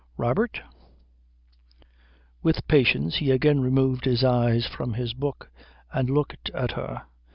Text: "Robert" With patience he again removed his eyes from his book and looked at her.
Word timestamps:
"Robert" 0.17 0.59
With 2.41 2.67
patience 2.67 3.17
he 3.17 3.29
again 3.29 3.59
removed 3.61 4.05
his 4.05 4.23
eyes 4.23 4.65
from 4.65 4.95
his 4.95 5.13
book 5.13 5.51
and 5.93 6.09
looked 6.09 6.49
at 6.55 6.71
her. 6.71 7.03